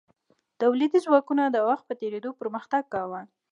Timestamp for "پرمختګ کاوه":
2.39-3.21